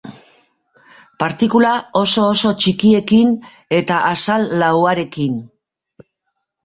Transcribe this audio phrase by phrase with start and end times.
[1.23, 3.35] Partikula oso-oso txikiekin
[3.81, 5.41] eta azal lauarekin.